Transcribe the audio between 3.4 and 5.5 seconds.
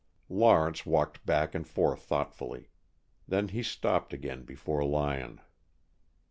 he stopped again before Lyon.